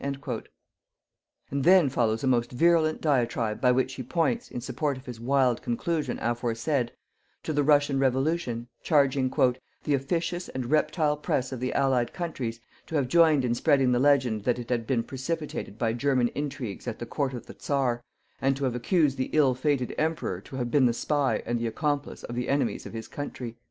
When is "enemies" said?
22.49-22.87